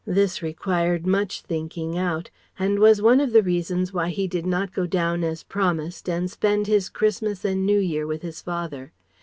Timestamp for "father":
8.41-8.93